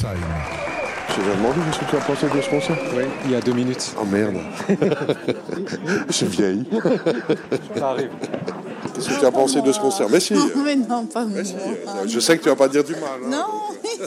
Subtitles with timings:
[0.00, 3.40] Je t'ai demandé qu'est-ce que tu as pensé de ce concert Oui, il y a
[3.40, 3.92] deux minutes.
[4.00, 4.36] Oh merde.
[6.08, 6.64] Je suis vieille.
[7.76, 8.08] Ça arrive.
[8.94, 10.32] Qu'est-ce que tu as pensé de ce concert Mais si.
[10.32, 11.38] Non, mais non, pas moi.
[11.38, 11.54] Mais si.
[12.06, 13.02] Je sais que tu vas pas dire du mal.
[13.26, 13.28] hein.
[13.30, 13.44] Non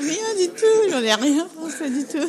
[0.00, 2.28] Rien du tout, j'en ai rien pensé du tout.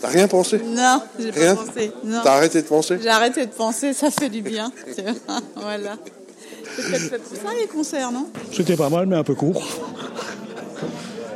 [0.00, 1.92] T'as rien pensé Non, j'ai Rien pas pensé.
[2.04, 2.20] Non.
[2.24, 4.72] T'as arrêté de penser J'ai arrêté de penser, ça fait du bien.
[5.56, 5.96] voilà.
[6.74, 8.26] C'est peut-être fait pour ça les concerts, non?
[8.52, 9.62] C'était pas mal, mais un peu court.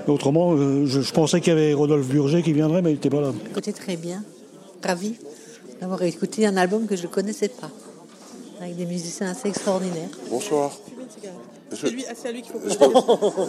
[0.06, 3.10] Autrement, euh, je, je pensais qu'il y avait Rodolphe Burger qui viendrait, mais il n'était
[3.10, 3.33] pas là.
[3.51, 4.23] Écoutez très bien,
[4.84, 5.14] ravi
[5.80, 7.70] d'avoir écouté un album que je ne connaissais pas,
[8.61, 10.09] avec des musiciens assez extraordinaires.
[10.30, 10.73] Bonsoir.
[11.73, 12.84] C'est lui- c'est à lui qu'il faut Je peux,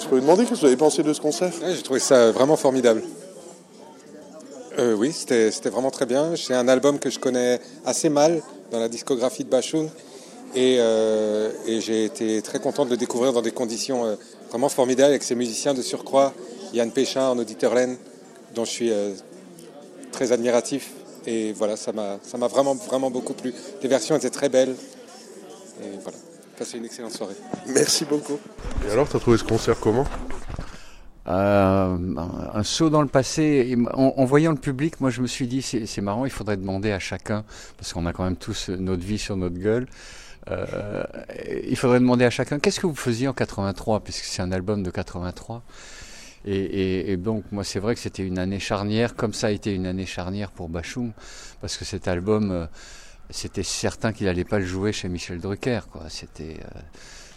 [0.02, 1.54] je peux vous demander qu'est-ce que vous avez pensé de ce concert?
[1.62, 3.04] Ouais, J'ai trouvé ça vraiment formidable.
[4.80, 6.32] Euh, oui, c'était vraiment très bien.
[6.36, 9.90] C'est un album que je connais assez mal dans la discographie de Bachoun.
[10.56, 14.16] Et, euh, et j'ai été très content de le découvrir dans des conditions euh,
[14.50, 16.34] vraiment formidables avec ses musiciens de surcroît.
[16.74, 17.98] Yann Péchin en auditeur-laine,
[18.56, 19.14] dont je suis euh,
[20.12, 20.92] très admiratif.
[21.26, 23.54] Et voilà, ça m'a vraiment, vraiment beaucoup plu.
[23.82, 24.76] Les versions étaient très belles.
[25.82, 26.18] Et voilà,
[26.58, 27.36] passez une excellente soirée.
[27.68, 28.40] Merci beaucoup.
[28.88, 30.06] Et alors, t'as trouvé ce concert comment?
[31.28, 31.98] Euh,
[32.54, 33.68] un saut dans le passé.
[33.70, 36.32] Et En, en voyant le public, moi je me suis dit, c'est c'est marrant, il
[36.32, 37.44] faudrait demander à chacun,
[37.78, 39.88] parce qu'on a quand même tous notre vie sur notre gueule,
[40.50, 41.04] euh,
[41.68, 44.84] il faudrait demander à chacun, qu'est-ce que vous faisiez en 83, puisque c'est un album
[44.84, 45.64] de 83.
[46.46, 49.52] Et, et- et donc, moi, c'est vrai que c'était une année charnière, comme ça a
[49.52, 51.12] été une année charnière pour Bachoum,
[51.62, 52.66] parce que cet album, euh,
[53.30, 55.82] c'était certain qu'il n'allait pas le jouer chez Michel Drucker.
[56.10, 56.80] C'était euh,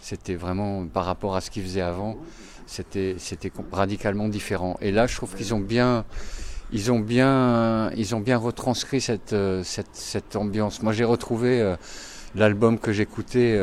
[0.01, 2.17] c'était vraiment, par rapport à ce qu'il faisait avant,
[2.67, 4.77] c'était c'était radicalement différent.
[4.81, 6.05] Et là, je trouve qu'ils ont bien,
[6.71, 10.81] ils ont bien, ils ont bien retranscrit cette euh, cette, cette ambiance.
[10.81, 11.75] Moi, j'ai retrouvé
[12.35, 13.57] l'album que j'écoutais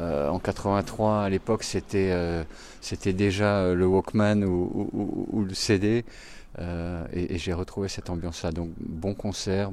[0.00, 1.64] euh, en 83 à l'époque.
[1.64, 2.44] C'était euh,
[3.04, 6.04] déjà euh, le Walkman ou, le CD.
[6.58, 8.52] et j'ai retrouvé cette ambiance-là.
[8.52, 9.70] Donc, bon concert.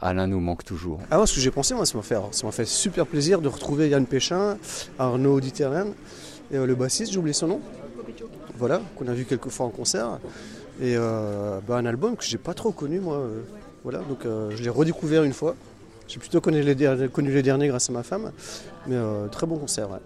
[0.00, 1.00] Alain nous manque toujours.
[1.10, 2.16] Ah, ce que j'ai pensé, moi, ça m'a fait,
[2.52, 4.58] fait super plaisir de retrouver Yann Péchin,
[4.98, 5.94] Arnaud Diterren,
[6.50, 7.60] et le bassiste, j'ai oublié son nom.
[8.58, 10.18] Voilà, qu'on a vu quelques fois en concert.
[10.80, 13.26] Et bah, un album que j'ai pas trop connu, moi.
[13.82, 15.56] voilà, donc je l'ai redécouvert une fois.
[16.08, 18.30] J'ai plutôt connu les, derniers, connu les derniers grâce à ma femme.
[18.86, 19.98] Mais euh, très bon concert, ouais.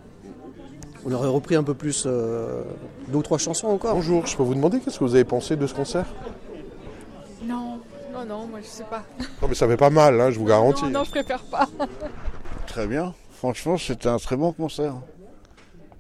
[1.05, 2.63] On aurait repris un peu plus, euh,
[3.09, 3.95] deux ou trois chansons encore.
[3.95, 6.07] Bonjour, je peux vous demander qu'est-ce que vous avez pensé de ce concert?
[7.45, 7.79] Non,
[8.13, 9.03] non, non, moi je sais pas.
[9.41, 10.85] Non, mais ça fait pas mal, hein, je vous garantis.
[10.85, 11.67] Non, non, je préfère pas.
[12.67, 13.15] Très bien.
[13.33, 14.95] Franchement, c'était un très bon concert.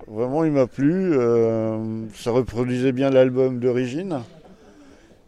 [0.06, 1.14] Vraiment, il m'a plu.
[1.14, 4.20] euh, ça reproduisait bien l'album d'origine.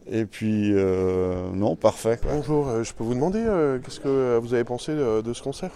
[0.09, 2.19] Et puis, euh, non, parfait.
[2.21, 2.33] quoi.
[2.33, 5.41] Bonjour, euh, je peux vous demander euh, qu'est-ce que vous avez pensé de, de ce
[5.41, 5.71] concert?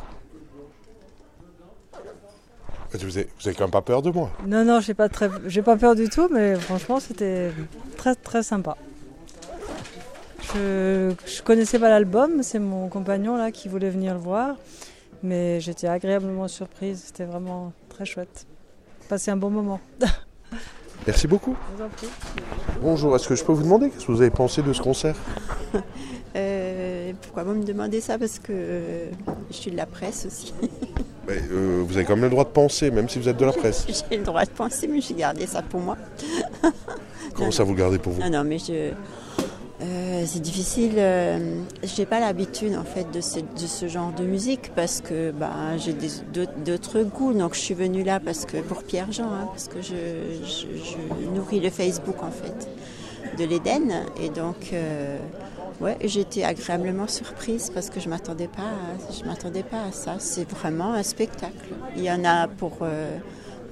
[2.91, 5.29] Vous avez, vous avez quand même pas peur de moi Non, non, j'ai pas très,
[5.47, 7.51] j'ai pas peur du tout, mais franchement, c'était
[7.97, 8.77] très, très sympa.
[10.53, 14.55] Je, je connaissais pas l'album, c'est mon compagnon là qui voulait venir le voir,
[15.21, 17.03] mais j'étais agréablement surprise.
[17.07, 18.45] C'était vraiment très chouette.
[19.09, 19.79] Passé un bon moment.
[21.07, 21.55] Merci beaucoup.
[22.81, 25.15] Bonjour, est-ce que je peux vous demander qu'est-ce que vous avez pensé de ce concert?
[26.35, 28.19] Euh, pourquoi vous me demandez ça?
[28.19, 29.09] Parce que euh,
[29.49, 30.53] je suis de la presse aussi.
[31.27, 33.45] Mais, euh, Vous avez quand même le droit de penser, même si vous êtes de
[33.45, 33.87] la presse.
[34.11, 35.97] J'ai le droit de penser, mais j'ai gardé ça pour moi.
[37.33, 38.21] Comment ça vous le gardez pour vous?
[38.21, 38.91] Non, non, mais je.
[39.81, 40.93] Euh, c'est difficile.
[40.97, 45.31] euh, j'ai pas l'habitude en fait de ce, de ce genre de musique parce que
[45.31, 45.93] ben, j'ai
[46.65, 47.33] d'autres goûts.
[47.33, 49.93] Donc je suis venue là parce que pour Pierre Jean, hein, parce que je,
[50.43, 52.67] je- je nourris le Facebook en fait
[53.37, 55.17] de l'Éden et donc euh,
[55.79, 58.71] ouais, été agréablement surprise parce que je m'attendais pas,
[59.15, 60.15] je m'attendais pas à ça.
[60.17, 61.69] C'est vraiment un spectacle.
[61.95, 63.15] Il y en a pour euh,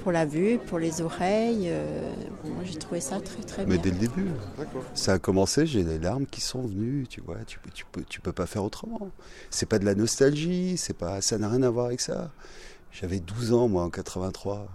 [0.06, 1.64] pour la vue, pour les oreilles.
[1.66, 2.14] euh,
[2.46, 3.86] moi j'ai trouvé ça très très Mais bien.
[3.86, 4.28] dès le début,
[4.94, 8.04] ça a commencé, j'ai les larmes qui sont venues, tu vois, tu, peux- tu, peux,
[8.08, 9.10] tu peux pas faire autrement.
[9.50, 12.30] C'est pas de la nostalgie, c'est pas, ça n'a rien à voir avec ça.
[12.92, 14.68] J'avais 12 ans, moi, en 83.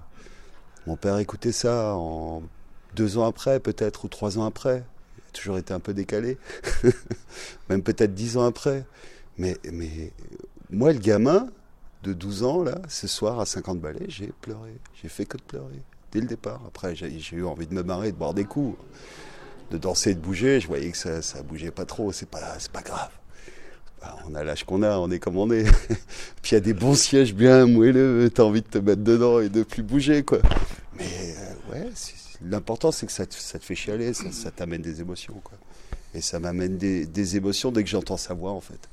[0.89, 2.43] Mon père écoutait ça en
[2.97, 4.83] deux ans après, peut-être, ou trois ans après.
[5.17, 6.39] Il a toujours été un peu décalé.
[7.69, 8.85] Même peut-être dix ans après.
[9.39, 10.13] Mais, mais
[10.71, 11.47] moi, le gamin
[12.03, 14.75] de 12 ans, là, ce soir, à 50 balais, j'ai pleuré.
[15.01, 15.83] J'ai fait que de pleurer.
[16.13, 16.61] Dès le départ.
[16.67, 18.77] Après, j'ai eu envie de me marrer, de boire des coups,
[19.71, 20.61] de danser, de bouger.
[20.61, 22.11] Je voyais que ça, ça bougeait pas trop.
[22.11, 23.11] C'est pas, pas grave.
[24.27, 25.65] On a l'âge qu'on a, on est comme on est.
[26.43, 29.41] Puis il y a des bons sièges bien moelleux, t'as envie de te mettre dedans
[29.41, 30.39] et de plus bouger, quoi.
[30.97, 31.91] Mais euh, ouais,
[32.43, 35.59] l'important c'est que ça te, ça te fait chialer, ça, ça t'amène des émotions, quoi.
[36.15, 38.89] Et ça m'amène des, des émotions dès que j'entends sa voix, en fait.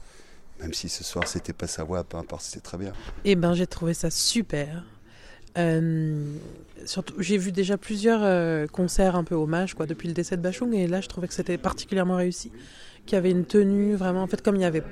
[0.62, 2.94] Même si ce soir c'était pas sa voix, peu importe, c'était très bien.
[3.26, 4.84] Eh ben, j'ai trouvé ça super.
[5.58, 6.36] Euh,
[6.86, 10.42] surtout, j'ai vu déjà plusieurs euh, concerts un peu hommages quoi, depuis le décès de
[10.42, 12.52] Bachung, et là je trouvais que c'était particulièrement réussi.
[13.06, 14.22] Qu'il y avait une tenue vraiment.
[14.22, 14.84] En fait, comme il y avait.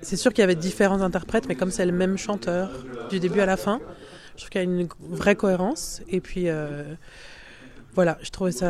[0.00, 2.70] C'est sûr qu'il y avait différents interprètes, mais comme c'est le même chanteur
[3.10, 3.80] du début à la fin,
[4.36, 6.00] je trouve qu'il y a une vraie cohérence.
[6.08, 6.94] Et puis, euh,
[7.94, 8.68] voilà, je trouvais ça.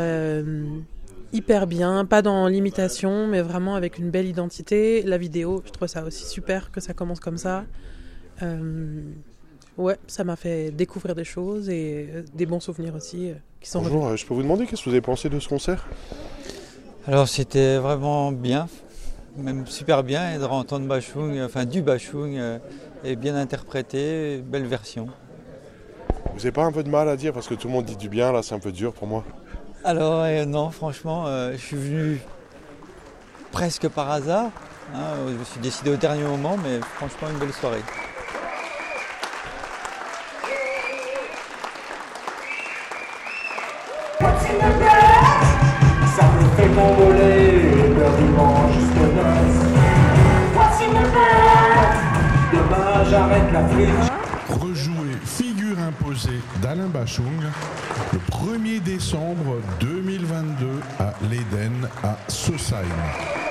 [1.36, 5.02] Hyper bien, pas dans l'imitation, mais vraiment avec une belle identité.
[5.02, 7.64] La vidéo, je trouve ça aussi super que ça commence comme ça.
[8.42, 9.02] Euh,
[9.76, 13.68] ouais, ça m'a fait découvrir des choses et euh, des bons souvenirs aussi euh, qui
[13.68, 15.86] sont Bonjour, je peux vous demander qu'est-ce que vous avez pensé de ce concert?
[17.06, 18.66] Alors c'était vraiment bien,
[19.36, 22.58] même super bien, et de entendre Bachung, enfin du Bachung, euh,
[23.04, 25.06] et bien interprété, belle version.
[26.32, 27.96] Vous n'avez pas un peu de mal à dire parce que tout le monde dit
[27.96, 29.24] du bien, là c'est un peu dur pour moi.
[29.86, 32.20] Alors euh, non, franchement, euh, je suis venu
[33.52, 34.50] presque par hasard.
[34.92, 37.82] hein, je me suis décidé au dernier moment, mais franchement une belle soirée.
[56.00, 57.42] Imposée d'Alain Bachung
[58.12, 63.45] le 1er décembre 2022 à l'Éden à Sausheim.